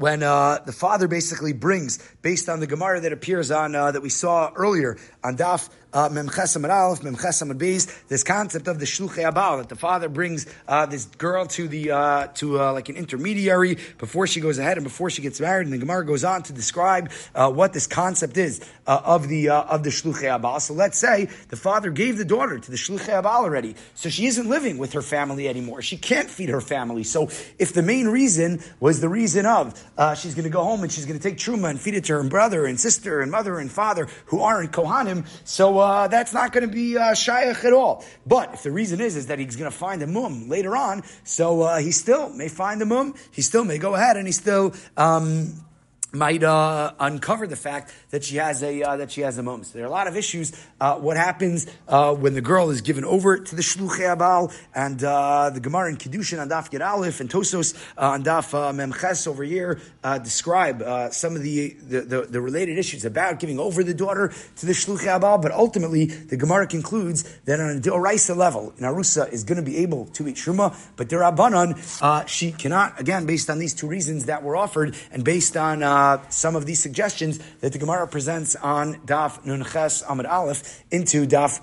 when 0.00 0.22
uh, 0.22 0.58
the 0.64 0.72
father 0.72 1.06
basically 1.06 1.52
brings, 1.52 1.98
based 2.22 2.48
on 2.48 2.60
the 2.60 2.66
Gemara 2.66 3.00
that 3.00 3.12
appears 3.12 3.50
on 3.50 3.74
uh, 3.74 3.92
that 3.92 4.02
we 4.02 4.08
saw 4.08 4.52
earlier 4.54 4.98
on 5.24 5.36
Daf 5.36 5.68
uh, 5.92 6.08
Memchesam 6.08 6.62
and 6.62 6.72
Aleph, 6.72 7.00
Memchesam 7.00 7.50
and 7.50 7.60
Beis, 7.60 8.06
this 8.08 8.22
concept 8.22 8.68
of 8.68 8.78
the 8.78 8.86
Shluchei 8.86 9.30
Abal, 9.30 9.58
that 9.58 9.68
the 9.68 9.76
father 9.76 10.08
brings 10.08 10.46
uh, 10.68 10.86
this 10.86 11.06
girl 11.06 11.46
to 11.46 11.68
the 11.68 11.90
uh, 11.90 12.26
to 12.34 12.60
uh, 12.60 12.72
like 12.72 12.88
an 12.88 12.96
intermediary 12.96 13.76
before 13.98 14.26
she 14.26 14.40
goes 14.40 14.58
ahead 14.58 14.76
and 14.76 14.84
before 14.84 15.10
she 15.10 15.22
gets 15.22 15.40
married, 15.40 15.64
and 15.64 15.72
the 15.72 15.78
Gemara 15.78 16.06
goes 16.06 16.24
on 16.24 16.42
to 16.44 16.52
describe 16.52 17.10
uh, 17.34 17.50
what 17.50 17.72
this 17.72 17.86
concept 17.86 18.36
is 18.36 18.60
of 18.86 19.28
the 19.28 19.48
of 19.50 19.82
the 19.82 19.90
Shluchei 19.90 20.38
Abal. 20.38 20.60
So 20.60 20.74
let's 20.74 20.98
say 20.98 21.28
the 21.48 21.56
father 21.56 21.90
gave 21.90 22.18
the 22.18 22.24
daughter 22.24 22.58
to 22.58 22.70
the 22.70 22.76
Shluchei 22.76 23.22
Abal 23.22 23.44
already, 23.44 23.74
so 23.94 24.08
she 24.08 24.26
isn't 24.26 24.48
living 24.48 24.78
with 24.78 24.92
her 24.92 25.02
family 25.02 25.48
anymore. 25.48 25.82
She 25.82 25.96
can't 25.96 26.30
feed 26.30 26.50
her 26.50 26.60
family. 26.60 27.04
So 27.04 27.24
if 27.58 27.72
the 27.72 27.82
main 27.82 28.08
reason 28.08 28.60
was 28.78 29.00
the 29.00 29.08
reason 29.08 29.46
of 29.46 29.74
she's 30.16 30.34
going 30.34 30.44
to 30.44 30.50
go 30.50 30.62
home 30.62 30.82
and 30.82 30.92
she's 30.92 31.06
going 31.06 31.18
to 31.18 31.22
take 31.22 31.38
truma 31.38 31.70
and 31.70 31.80
feed 31.80 31.94
it 31.94 32.04
to 32.04 32.09
her 32.10 32.22
brother 32.24 32.66
and 32.66 32.78
sister 32.78 33.20
and 33.20 33.30
mother 33.30 33.58
and 33.58 33.70
father 33.72 34.08
who 34.26 34.40
aren't 34.40 34.72
kohanim, 34.72 35.26
so 35.44 35.78
uh, 35.78 36.08
that's 36.08 36.32
not 36.32 36.52
going 36.52 36.68
to 36.68 36.72
be 36.72 36.96
uh, 36.96 37.12
shayach 37.12 37.64
at 37.64 37.72
all. 37.72 38.04
But 38.26 38.54
if 38.54 38.62
the 38.62 38.70
reason 38.70 39.00
is 39.00 39.16
is 39.16 39.26
that 39.28 39.38
he's 39.38 39.56
going 39.56 39.70
to 39.70 39.76
find 39.76 40.02
a 40.02 40.06
mum 40.06 40.48
later 40.48 40.76
on, 40.76 41.02
so 41.24 41.62
uh, 41.62 41.78
he 41.78 41.92
still 41.92 42.30
may 42.30 42.48
find 42.48 42.80
the 42.80 42.86
mum. 42.86 43.14
He 43.30 43.42
still 43.42 43.64
may 43.64 43.78
go 43.78 43.94
ahead 43.94 44.16
and 44.16 44.26
he 44.26 44.32
still. 44.32 44.74
Um, 44.96 45.64
might 46.12 46.42
uh, 46.42 46.92
uncover 46.98 47.46
the 47.46 47.56
fact 47.56 47.94
that 48.10 48.24
she 48.24 48.36
has 48.36 48.62
a 48.62 48.82
uh, 48.82 48.96
that 48.96 49.12
she 49.12 49.20
has 49.20 49.38
a 49.38 49.42
mum. 49.42 49.64
So 49.64 49.78
there 49.78 49.84
are 49.84 49.88
a 49.88 49.90
lot 49.90 50.06
of 50.06 50.16
issues. 50.16 50.52
Uh, 50.80 50.96
what 50.96 51.16
happens 51.16 51.66
uh, 51.88 52.14
when 52.14 52.34
the 52.34 52.40
girl 52.40 52.70
is 52.70 52.80
given 52.80 53.04
over 53.04 53.38
to 53.38 53.54
the 53.54 53.62
shluchei 53.62 54.16
abal 54.16 54.52
and 54.74 55.02
uh, 55.04 55.50
the 55.50 55.60
Gemara 55.60 55.90
in 55.90 55.96
Kiddushin 55.96 56.40
on 56.40 56.48
Daf 56.48 56.70
Gid 56.70 56.82
Aleph 56.82 57.20
and 57.20 57.30
Tosos 57.30 57.76
uh, 57.96 58.10
on 58.10 58.24
Daf 58.24 58.50
Memches 58.74 59.26
over 59.26 59.44
here 59.44 59.80
describe 60.22 60.82
some 61.12 61.36
of 61.36 61.42
the 61.42 61.76
the, 61.82 62.00
the 62.00 62.20
the, 62.22 62.40
related 62.40 62.78
issues 62.78 63.04
about 63.04 63.38
giving 63.38 63.58
over 63.58 63.84
the 63.84 63.94
daughter 63.94 64.32
to 64.56 64.66
the 64.66 64.72
shluchei 64.72 65.20
abal. 65.20 65.40
But 65.40 65.52
ultimately, 65.52 66.06
the 66.06 66.36
Gemara 66.36 66.66
concludes 66.66 67.22
that 67.44 67.60
on 67.60 67.76
a 67.76 67.80
deoraisa 67.80 68.36
level, 68.36 68.72
Narusa 68.80 69.30
is 69.32 69.44
going 69.44 69.56
to 69.56 69.62
be 69.62 69.78
able 69.78 70.06
to 70.06 70.26
eat 70.26 70.36
truma, 70.36 70.76
but 70.96 71.08
derabanan 71.08 72.28
she 72.28 72.52
cannot. 72.52 72.98
Again, 73.00 73.26
based 73.26 73.48
on 73.50 73.58
these 73.58 73.74
two 73.74 73.86
reasons 73.86 74.26
that 74.26 74.42
were 74.42 74.56
offered 74.56 74.96
and 75.12 75.24
based 75.24 75.56
on 75.56 75.82
uh, 76.00 76.18
some 76.30 76.56
of 76.56 76.64
these 76.64 76.80
suggestions 76.80 77.38
that 77.60 77.72
the 77.74 77.78
Gemara 77.78 78.06
presents 78.06 78.56
on 78.56 78.94
Daf 79.04 79.44
Nunches 79.44 80.02
Amid 80.08 80.24
Aleph 80.24 80.82
into 80.90 81.26
Daf 81.26 81.60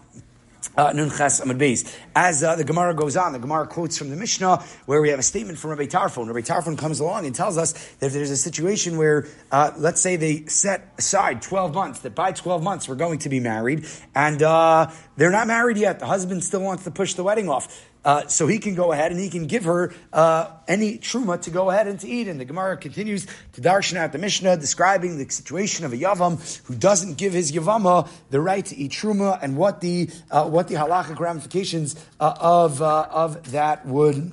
uh, 0.78 0.92
Nunches 0.92 1.42
Amid 1.42 1.58
Beis. 1.58 1.92
As 2.16 2.44
uh, 2.44 2.56
the 2.56 2.64
Gemara 2.64 2.94
goes 2.94 3.18
on, 3.18 3.34
the 3.34 3.40
Gemara 3.40 3.66
quotes 3.66 3.98
from 3.98 4.12
the 4.12 4.16
Mishnah 4.16 4.64
where 4.86 5.02
we 5.02 5.10
have 5.10 5.18
a 5.18 5.24
statement 5.24 5.58
from 5.58 5.72
Rabbi 5.72 5.88
Tarfon. 5.88 6.28
Rabbi 6.28 6.42
Tarfon 6.42 6.78
comes 6.78 7.00
along 7.00 7.26
and 7.26 7.34
tells 7.34 7.58
us 7.58 7.74
that 7.96 8.08
if 8.08 8.14
there's 8.14 8.30
a 8.30 8.38
situation 8.38 8.98
where, 8.98 9.26
uh, 9.52 9.72
let's 9.76 10.02
say 10.02 10.18
they 10.18 10.46
set 10.46 10.94
aside 11.00 11.42
12 11.42 11.74
months, 11.74 12.00
that 12.02 12.14
by 12.14 12.32
12 12.32 12.62
months 12.62 12.88
we're 12.88 12.94
going 12.94 13.18
to 13.20 13.30
be 13.30 13.40
married, 13.40 13.88
and 14.14 14.44
uh, 14.44 14.88
they're 15.16 15.32
not 15.32 15.48
married 15.48 15.78
yet, 15.78 15.98
the 15.98 16.06
husband 16.06 16.44
still 16.44 16.62
wants 16.62 16.84
to 16.84 16.92
push 16.92 17.16
the 17.16 17.24
wedding 17.24 17.50
off 17.50 17.90
uh, 18.06 18.28
so 18.28 18.48
he 18.48 18.60
can 18.60 18.76
go 18.76 18.92
ahead 18.92 19.12
and 19.12 19.20
he 19.20 19.30
can 19.30 19.48
give 19.48 19.66
her 19.66 19.94
uh, 20.14 20.52
any 20.68 20.98
truma 20.98 21.42
to 21.42 21.50
go 21.50 21.70
ahead 21.70 21.88
and 21.88 22.00
to 22.00 22.08
eat. 22.08 22.28
And 22.28 22.40
the 22.40 22.46
Gemara 22.46 22.78
continues 22.78 23.28
to 23.54 23.62
darshan 23.62 23.98
out 23.98 24.12
the 24.12 24.18
Mishnah, 24.18 24.58
describing 24.58 25.18
the 25.18 25.30
situation 25.30 25.86
of 25.86 25.94
a 25.94 25.98
yavam 25.98 26.64
who 26.64 26.76
doesn't 26.76 27.18
give 27.18 27.34
his 27.34 27.52
yavama 27.52 28.10
the 28.30 28.42
right 28.42 28.66
to 28.66 28.76
eat 28.76 28.92
truma 28.92 29.40
and 29.42 29.58
what 29.58 29.82
the 29.82 30.10
uh, 30.32 30.48
what 30.48 30.68
the 30.68 30.76
halachic 30.76 31.20
ramifications 31.20 31.96
uh, 32.20 32.34
of 32.40 32.82
uh, 32.82 33.08
of 33.12 33.52
that 33.52 33.86
would 33.86 34.32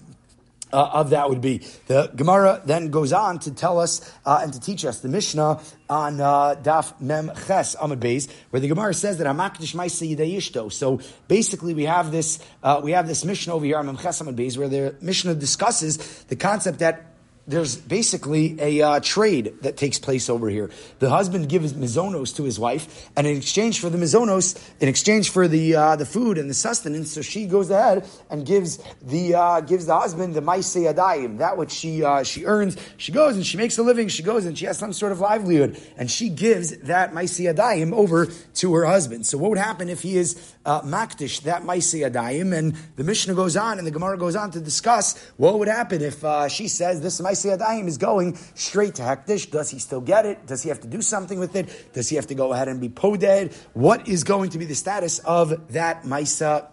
uh, 0.74 0.90
of 0.92 1.10
that 1.10 1.30
would 1.30 1.40
be. 1.40 1.58
The 1.86 2.10
Gemara 2.14 2.60
then 2.64 2.90
goes 2.90 3.12
on 3.12 3.38
to 3.40 3.52
tell 3.52 3.78
us 3.78 4.12
uh, 4.26 4.40
and 4.42 4.52
to 4.52 4.60
teach 4.60 4.84
us 4.84 5.00
the 5.00 5.08
Mishnah 5.08 5.60
on 5.88 6.20
uh, 6.20 6.56
Daf 6.56 7.00
Mem 7.00 7.30
Ches 7.46 7.76
Amud 7.76 8.00
Beis, 8.00 8.28
where 8.50 8.60
the 8.60 8.68
Gemara 8.68 8.92
says 8.92 9.18
that 9.18 9.26
Hamakdish 9.26 9.74
Maisa 9.74 10.04
Yidayishto. 10.04 10.72
So 10.72 11.00
basically, 11.28 11.74
we 11.74 11.84
have 11.84 12.10
this 12.10 12.40
uh, 12.62 12.80
we 12.82 12.90
have 12.92 13.06
this 13.06 13.24
Mishnah 13.24 13.54
over 13.54 13.64
here 13.64 13.78
on 13.78 13.86
Mem 13.86 13.96
Ches 13.96 14.20
Amud 14.20 14.34
Beis, 14.34 14.58
where 14.58 14.68
the 14.68 14.96
Mishnah 15.00 15.36
discusses 15.36 16.24
the 16.24 16.36
concept 16.36 16.80
that 16.80 17.13
there's 17.46 17.76
basically 17.76 18.56
a 18.58 18.80
uh, 18.80 19.00
trade 19.00 19.54
that 19.62 19.76
takes 19.76 19.98
place 19.98 20.30
over 20.30 20.48
here. 20.48 20.70
The 20.98 21.10
husband 21.10 21.48
gives 21.48 21.74
mizonos 21.74 22.34
to 22.36 22.44
his 22.44 22.58
wife, 22.58 23.10
and 23.16 23.26
in 23.26 23.36
exchange 23.36 23.80
for 23.80 23.90
the 23.90 23.98
mizonos, 23.98 24.58
in 24.80 24.88
exchange 24.88 25.30
for 25.30 25.46
the 25.46 25.76
uh, 25.76 25.96
the 25.96 26.06
food 26.06 26.38
and 26.38 26.48
the 26.48 26.54
sustenance, 26.54 27.12
so 27.12 27.22
she 27.22 27.46
goes 27.46 27.70
ahead 27.70 28.08
and 28.30 28.46
gives 28.46 28.78
the 29.02 29.34
uh, 29.34 29.60
gives 29.60 29.86
the 29.86 29.98
husband 29.98 30.34
the 30.34 30.40
maise 30.40 30.74
adayim, 30.74 31.38
that 31.38 31.56
which 31.56 31.70
she 31.70 32.02
uh, 32.02 32.22
she 32.22 32.44
earns. 32.46 32.76
She 32.96 33.12
goes 33.12 33.36
and 33.36 33.44
she 33.44 33.56
makes 33.58 33.76
a 33.78 33.82
living. 33.82 34.08
She 34.08 34.22
goes 34.22 34.46
and 34.46 34.56
she 34.56 34.64
has 34.64 34.78
some 34.78 34.92
sort 34.92 35.12
of 35.12 35.20
livelihood, 35.20 35.80
and 35.98 36.10
she 36.10 36.30
gives 36.30 36.76
that 36.78 37.14
maise 37.14 37.38
adayim 37.38 37.92
over 37.92 38.26
to 38.54 38.74
her 38.74 38.86
husband. 38.86 39.26
So 39.26 39.36
what 39.36 39.50
would 39.50 39.58
happen 39.58 39.88
if 39.90 40.00
he 40.00 40.16
is 40.16 40.54
uh, 40.64 40.80
makdish 40.82 41.42
that 41.42 41.64
maise 41.64 41.92
adayim? 41.92 42.56
And 42.56 42.74
the 42.96 43.04
Mishnah 43.04 43.34
goes 43.34 43.56
on, 43.56 43.78
and 43.78 43.86
the 43.86 43.90
Gemara 43.90 44.16
goes 44.16 44.34
on 44.34 44.50
to 44.52 44.60
discuss 44.60 45.22
what 45.36 45.58
would 45.58 45.68
happen 45.68 46.00
if 46.00 46.24
uh, 46.24 46.48
she 46.48 46.68
says 46.68 47.02
this 47.02 47.20
Maisi 47.34 47.56
Adayim 47.56 47.88
is 47.88 47.98
going 47.98 48.36
straight 48.54 48.94
to 48.96 49.02
Hekdesh. 49.02 49.50
Does 49.50 49.70
he 49.70 49.80
still 49.80 50.00
get 50.00 50.24
it? 50.24 50.46
Does 50.46 50.62
he 50.62 50.68
have 50.68 50.80
to 50.80 50.86
do 50.86 51.02
something 51.02 51.40
with 51.40 51.56
it? 51.56 51.92
Does 51.92 52.08
he 52.08 52.16
have 52.16 52.28
to 52.28 52.34
go 52.34 52.52
ahead 52.52 52.68
and 52.68 52.80
be 52.80 52.88
poded? 52.88 53.52
What 53.72 54.06
is 54.08 54.22
going 54.22 54.50
to 54.50 54.58
be 54.58 54.66
the 54.66 54.74
status 54.74 55.18
of 55.20 55.72
that 55.72 56.04
Maisa 56.04 56.68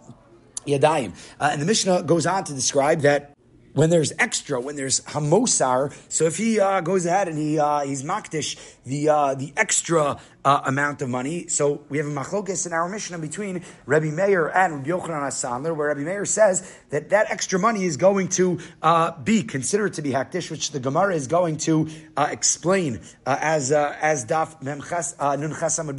Yadayim? 0.68 1.14
Uh, 1.40 1.50
and 1.52 1.62
the 1.62 1.66
Mishnah 1.66 2.04
goes 2.04 2.28
on 2.28 2.44
to 2.44 2.54
describe 2.54 3.02
that 3.02 3.34
when 3.74 3.90
there's 3.90 4.14
extra, 4.20 4.60
when 4.60 4.76
there's 4.76 5.00
hamosar, 5.02 5.96
so 6.10 6.26
if 6.26 6.38
he 6.38 6.60
uh, 6.60 6.82
goes 6.82 7.06
ahead 7.06 7.28
and 7.28 7.38
he 7.38 7.58
uh, 7.58 7.80
he's 7.82 8.04
makdish 8.04 8.60
the 8.84 9.10
uh, 9.10 9.34
the 9.34 9.54
extra 9.58 10.20
uh, 10.44 10.62
amount 10.66 11.02
of 11.02 11.10
money. 11.10 11.48
So 11.48 11.84
we 11.90 11.98
have 11.98 12.08
a 12.08 12.10
machlokes 12.10 12.66
in 12.66 12.74
our 12.74 12.90
Mishnah 12.90 13.20
between 13.20 13.64
Rabbi 13.86 14.12
Meir 14.12 14.48
and 14.48 14.76
Rabbi 14.76 14.90
Yochanan 14.90 15.28
Asandler, 15.28 15.76
where 15.76 15.90
Rabbi 15.90 16.02
Meir 16.02 16.26
says 16.26 16.78
that 16.90 17.10
that 17.10 17.30
extra 17.30 17.60
money 17.60 17.86
is 17.86 17.98
going 17.98 18.30
to 18.30 18.60
uh, 18.82 19.12
be 19.20 19.44
considered 19.44 19.94
to 19.94 20.02
be 20.02 20.12
hakdish, 20.12 20.50
which 20.50 20.72
the 20.72 20.80
Gemara 20.80 21.16
is 21.16 21.28
going 21.28 21.58
to 21.58 21.90
uh, 22.18 22.28
explain 22.32 23.02
uh, 23.26 23.38
as 23.40 23.72
uh, 23.72 23.96
as 24.02 24.26
Daf 24.26 24.62
Memchas 24.64 25.16
uh, 25.20 25.36
Nun 25.36 25.52
Chasam 25.52 25.92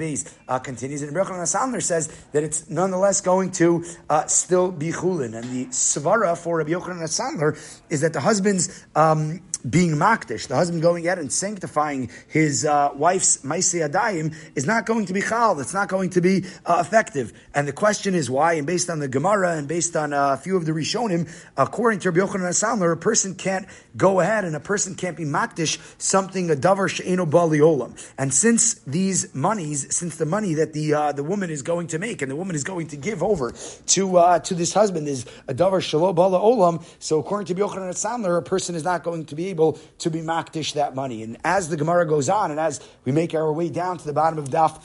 uh 0.49 0.59
continues. 0.59 1.03
And 1.03 1.15
Rabbi 1.15 1.29
Yochanan 1.29 1.43
Asandler 1.43 1.83
says 1.83 2.09
that 2.33 2.43
it's 2.43 2.69
nonetheless 2.69 3.21
going 3.21 3.51
to 3.53 3.85
still 4.27 4.73
be 4.73 4.91
chulin. 4.91 5.37
And 5.37 5.45
the 5.45 5.67
svara 5.67 6.37
for 6.37 6.59
Rabbi 6.59 6.71
Yochanan 6.71 7.03
Asandler 7.03 7.59
is 7.91 8.01
that 8.01 8.13
the 8.13 8.21
husband's 8.21 8.85
um, 8.95 9.41
being 9.69 9.93
makdish, 9.93 10.49
the 10.49 10.57
husband 10.57 10.83
going 10.83 11.09
out 11.09 11.19
and 11.19 11.33
sanctifying 11.33 12.11
his 12.29 12.65
uh, 12.65 12.91
wife's 12.95 13.39
maisi 13.39 13.89
adayim 13.89 14.35
is 14.55 14.67
not 14.67 14.87
going 14.87 15.07
to 15.07 15.13
be 15.13 15.21
chal. 15.21 15.59
It's 15.61 15.75
not 15.75 15.89
going 15.89 16.11
to 16.11 16.21
be 16.21 16.45
uh, 16.67 16.83
effective. 16.85 17.33
And 17.55 17.69
the 17.69 17.73
question 17.73 18.15
is 18.15 18.31
why. 18.31 18.55
And 18.55 18.67
based 18.67 18.91
on 18.91 18.99
the 18.99 19.09
Gemara 19.09 19.57
and 19.57 19.69
based 19.69 19.97
on 19.97 20.13
uh, 20.13 20.33
a 20.33 20.37
few 20.37 20.57
of 20.57 20.67
the 20.67 20.73
Rishonim, 20.73 21.31
according 21.57 22.01
to 22.01 22.11
Rabbi 22.11 22.27
Yochanan 22.27 22.49
Asandler, 22.49 22.93
a 22.93 22.97
person 22.97 23.35
can't 23.35 23.67
go 23.97 24.21
ahead 24.21 24.45
and 24.45 24.57
a 24.57 24.61
person 24.61 24.95
can't 24.95 25.17
be 25.17 25.25
makdish 25.25 25.79
something 26.01 26.51
a 26.51 26.55
davar 26.55 26.89
she'eno 26.89 27.27
bali 27.27 27.59
olam. 27.61 27.93
And 28.19 28.33
since 28.33 28.75
these 28.87 29.35
monies, 29.35 29.95
since 29.95 30.17
the 30.17 30.27
money 30.27 30.55
that 30.55 30.73
the 30.73 30.95
uh, 30.95 31.13
the 31.13 31.23
woman 31.23 31.51
is 31.51 31.63
going 31.63 31.89
to 31.89 31.99
make 31.99 32.23
and 32.23 32.31
the 32.31 32.37
woman 32.37 32.57
is 32.57 32.65
going 32.65 32.89
to 32.89 32.97
give 32.97 33.23
over 33.23 33.53
to 33.87 34.17
uh, 34.17 34.39
to 34.41 34.55
this 34.55 34.73
husband 34.75 35.09
is 35.09 35.25
a 35.49 35.55
davar 35.55 35.81
shelo 35.81 36.15
olam. 36.15 36.85
So 36.99 37.19
according 37.19 37.47
to 37.47 37.55
Rabbi 37.55 37.75
Yochanan 37.75 37.91
Asandler, 37.91 38.39
a 38.39 38.43
person 38.43 38.75
is 38.75 38.85
not 38.85 39.03
going 39.03 39.27
to 39.27 39.35
be 39.35 39.52
able 39.53 39.79
to 39.99 40.11
be 40.11 40.21
makdish 40.21 40.75
that 40.75 40.97
money. 40.97 41.23
And 41.23 41.37
as 41.45 41.69
the 41.69 41.77
Gemara 41.77 42.07
goes 42.07 42.29
on, 42.29 42.51
and 42.51 42.59
as 42.59 42.81
we 43.05 43.13
make 43.13 43.35
our 43.35 43.53
way 43.53 43.69
down 43.69 43.99
to 43.99 44.05
the 44.05 44.13
bottom 44.13 44.39
of 44.39 44.49
Daf 44.49 44.83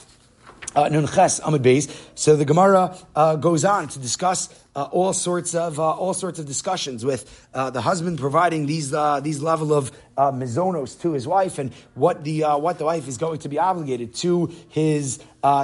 uh, 0.75 0.89
Nun 0.89 1.07
Ches 1.07 1.39
Amud 1.39 1.63
Beis, 1.63 1.89
so 2.13 2.35
the 2.35 2.45
Gemara 2.45 2.95
uh, 3.15 3.35
goes 3.35 3.65
on 3.65 3.87
to 3.87 3.99
discuss 3.99 4.49
uh, 4.77 4.83
all 4.91 5.11
sorts 5.11 5.55
of 5.55 5.79
uh, 5.79 5.89
all 5.89 6.13
sorts 6.13 6.37
of 6.37 6.45
discussions 6.45 7.03
with 7.03 7.47
uh, 7.55 7.71
the 7.71 7.81
husband 7.81 8.19
providing 8.19 8.67
these 8.67 8.93
uh, 8.93 9.19
these 9.19 9.41
level 9.41 9.73
of 9.73 9.91
mizonos 10.15 10.99
to 11.01 11.13
his 11.13 11.27
wife 11.27 11.57
and 11.57 11.73
what 11.95 12.23
the 12.23 12.41
what 12.41 12.77
the 12.77 12.85
wife 12.85 13.07
is 13.07 13.17
going 13.17 13.39
to 13.39 13.49
be 13.49 13.57
obligated 13.57 14.13
to 14.13 14.51
his 14.69 15.19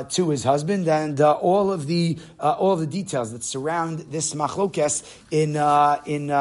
to 0.10 0.30
his 0.30 0.44
husband 0.44 0.88
and 0.88 1.22
all 1.22 1.72
of 1.72 1.86
the 1.86 2.18
all 2.40 2.74
of 2.74 2.80
the 2.80 2.88
details 2.88 3.32
that 3.32 3.44
surround 3.44 4.00
this 4.12 4.34
machlokes 4.34 5.04
in 5.30 5.56
in 6.06 6.32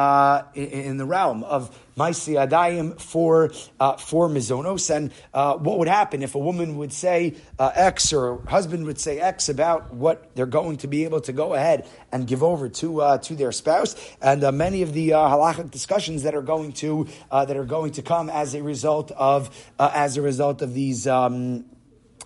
in 0.54 0.97
the 0.97 1.07
realm 1.07 1.45
of 1.45 1.78
Maisi 1.96 2.34
Adayim 2.34 3.00
for 3.00 3.52
uh, 3.78 3.96
for 3.96 4.28
Mizonos. 4.28 4.94
And 4.94 5.12
uh, 5.34 5.56
what 5.56 5.78
would 5.78 5.88
happen 5.88 6.22
if 6.22 6.34
a 6.34 6.38
woman 6.38 6.76
would 6.78 6.92
say 6.92 7.34
uh, 7.58 7.72
X 7.75 8.12
or 8.12 8.42
husband 8.46 8.87
would 8.87 8.99
say 8.99 9.18
X 9.18 9.49
about 9.49 9.92
what 9.94 10.34
they're 10.34 10.46
going 10.46 10.78
to 10.78 10.87
be 10.87 11.04
able 11.04 11.20
to 11.22 11.32
go 11.32 11.54
ahead 11.54 11.88
and 12.11 12.26
give 12.26 12.42
over 12.42 12.68
to 12.68 13.00
uh, 13.00 13.18
to 13.18 13.34
their 13.34 13.52
spouse, 13.52 13.94
and 14.20 14.42
uh, 14.44 14.52
many 14.52 14.82
of 14.82 14.92
the 14.92 15.12
uh, 15.12 15.18
halachic 15.18 15.70
discussions 15.70 16.22
that 16.22 16.34
are 16.34 16.42
going 16.42 16.72
to 16.72 17.06
that 17.30 17.56
are 17.56 17.64
going 17.64 17.92
to 17.92 18.02
come 18.02 18.30
as 18.30 18.54
a 18.54 18.62
result 18.62 19.11
of 19.12 19.50
as 19.78 20.16
a 20.16 20.22
result 20.22 20.62
of 20.62 20.75
these. 20.75 21.06
Um, 21.06 21.64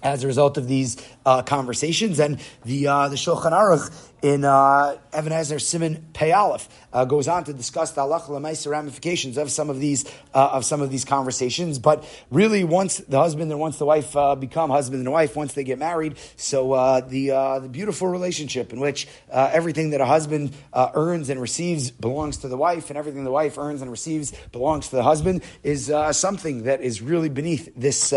as 0.02 0.24
a 0.24 0.26
result 0.26 0.56
of 0.56 0.68
these 0.68 0.96
uh, 1.24 1.42
conversations, 1.42 2.20
and 2.20 2.38
the 2.64 2.86
uh, 2.86 3.08
the 3.08 3.16
Shulchan 3.16 3.52
Aruch 3.52 3.90
in 4.26 4.44
uh, 4.44 4.98
Even 5.16 5.32
HaEzer 5.32 5.60
Siman 5.60 6.02
Pei 6.12 6.32
uh, 6.32 7.04
goes 7.04 7.28
on 7.28 7.44
to 7.44 7.52
discuss 7.52 7.92
the 7.92 8.00
halacha 8.00 8.68
ramifications 8.68 9.38
of 9.38 9.52
some 9.52 9.70
of 9.70 9.78
these 9.78 10.04
uh, 10.34 10.48
of 10.52 10.64
some 10.64 10.82
of 10.82 10.90
these 10.90 11.04
conversations. 11.04 11.78
But 11.78 12.04
really, 12.32 12.64
once 12.64 12.98
the 12.98 13.18
husband 13.18 13.52
and 13.52 13.60
once 13.60 13.78
the 13.78 13.86
wife 13.86 14.16
uh, 14.16 14.34
become 14.34 14.70
husband 14.70 15.00
and 15.02 15.12
wife, 15.12 15.36
once 15.36 15.52
they 15.52 15.62
get 15.62 15.78
married, 15.78 16.18
so 16.36 16.72
uh, 16.72 17.00
the 17.00 17.30
uh, 17.30 17.60
the 17.60 17.68
beautiful 17.68 18.08
relationship 18.08 18.72
in 18.72 18.80
which 18.80 19.06
everything 19.30 19.90
that 19.90 20.00
a 20.00 20.06
husband 20.06 20.52
earns 20.74 21.30
and 21.30 21.40
receives 21.40 21.92
belongs 21.92 22.38
to 22.38 22.48
the 22.48 22.56
wife, 22.56 22.90
and 22.90 22.98
everything 22.98 23.22
the 23.22 23.30
wife 23.30 23.58
earns 23.58 23.80
and 23.80 23.92
receives 23.92 24.32
belongs 24.50 24.88
to 24.88 24.96
the 24.96 25.04
husband, 25.04 25.42
is 25.62 25.92
something 26.10 26.64
that 26.64 26.80
is 26.80 27.00
really 27.00 27.28
beneath 27.28 27.72
this 27.76 28.12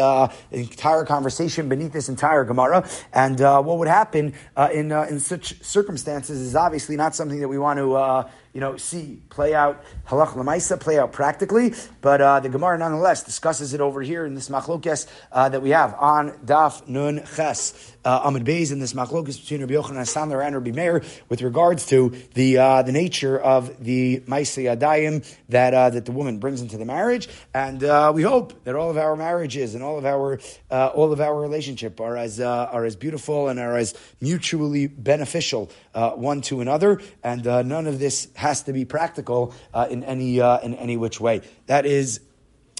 entire 0.51 1.05
conversation, 1.05 1.69
beneath 1.69 1.93
this 1.93 2.09
entire 2.09 2.45
Gemara. 2.45 2.89
And 3.13 3.39
what 3.39 3.77
would 3.77 3.87
happen 3.87 4.33
in 4.73 4.91
in 4.91 5.19
such 5.19 5.61
circumstances? 5.61 5.98
Circumstances 5.99 6.39
is 6.39 6.55
obviously 6.55 6.95
not 6.95 7.15
something 7.15 7.39
that 7.39 7.47
we 7.47 7.57
want 7.57 7.77
to, 7.77 7.95
uh, 7.95 8.29
you 8.53 8.61
know, 8.61 8.77
see 8.77 9.21
play 9.29 9.53
out 9.53 9.83
halach 10.07 10.33
lemaisa, 10.33 10.79
play 10.79 10.97
out 10.97 11.11
practically. 11.11 11.73
But 12.01 12.21
uh, 12.21 12.39
the 12.39 12.49
Gemara 12.49 12.77
nonetheless 12.77 13.23
discusses 13.23 13.73
it 13.73 13.81
over 13.81 14.01
here 14.01 14.25
in 14.25 14.35
this 14.35 14.49
machlokes 14.49 15.07
uh, 15.31 15.49
that 15.49 15.61
we 15.61 15.71
have 15.71 15.95
on 15.99 16.31
Daf 16.45 16.87
Nun 16.87 17.23
Ches 17.35 17.93
uh, 18.05 18.21
Amid 18.23 18.45
Beis 18.45 18.71
in 18.71 18.79
this 18.79 18.93
machlokes 18.93 19.39
between 19.39 19.61
Rabbi 19.61 19.73
Yochanan 19.73 20.07
Sandler 20.07 20.45
and 20.45 20.55
Rabbi 20.55 20.71
Meir 20.71 21.03
with 21.27 21.41
regards 21.41 21.85
to 21.87 22.09
the 22.33 22.57
uh, 22.57 22.81
the 22.81 22.91
nature 22.91 23.39
of 23.39 23.83
the 23.83 24.21
Maisei 24.21 24.75
Adayim 24.75 25.25
that 25.49 25.73
uh, 25.73 25.89
that 25.89 26.05
the 26.05 26.11
woman 26.11 26.39
brings 26.39 26.61
into 26.61 26.77
the 26.77 26.85
marriage, 26.85 27.27
and 27.53 27.83
uh, 27.83 28.11
we 28.13 28.23
hope 28.23 28.63
that 28.63 28.75
all 28.75 28.89
of 28.89 28.97
our 28.97 29.15
marriages 29.15 29.75
and 29.75 29.83
all 29.83 29.97
of 29.97 30.05
our 30.05 30.39
uh, 30.71 30.87
all 30.87 31.11
of 31.11 31.19
our 31.19 31.39
relationship 31.39 31.99
are 31.99 32.15
as 32.17 32.39
uh, 32.39 32.69
are 32.71 32.85
as 32.85 32.95
beautiful 32.95 33.49
and 33.49 33.59
are 33.59 33.77
as 33.77 33.93
mutually 34.21 34.87
beneficial 34.87 35.69
one 35.93 36.41
to 36.41 36.61
another, 36.61 37.01
and 37.23 37.45
none 37.45 37.85
of 37.85 37.99
this 37.99 38.27
has 38.39 38.63
to 38.63 38.73
be 38.73 38.85
practical 38.85 39.53
uh, 39.73 39.87
in 39.89 40.03
any 40.03 40.41
uh, 40.41 40.59
in 40.59 40.73
any 40.75 40.97
which 40.97 41.19
way. 41.19 41.41
That 41.67 41.85
is 41.85 42.21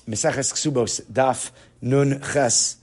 Meseches 0.07 0.53
Ksubos 0.53 1.01
Daf 1.11 1.51
Nun 1.81 2.21
Ches 2.21 2.77